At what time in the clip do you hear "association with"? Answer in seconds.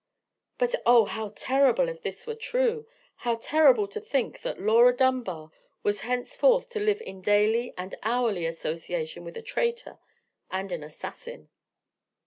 8.47-9.37